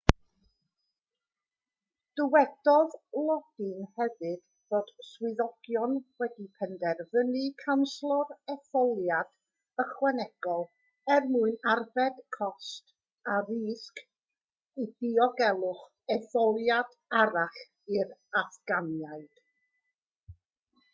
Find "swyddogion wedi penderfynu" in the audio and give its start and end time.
5.09-7.43